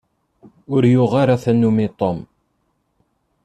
[0.73, 2.19] Ur yuɣ ara tanumi Tom.